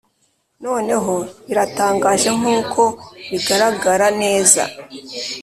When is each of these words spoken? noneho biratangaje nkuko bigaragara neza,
noneho 0.63 1.13
biratangaje 1.47 2.29
nkuko 2.39 2.83
bigaragara 3.31 4.07
neza, 4.21 4.63